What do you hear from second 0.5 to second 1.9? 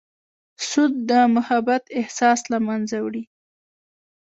سود د محبت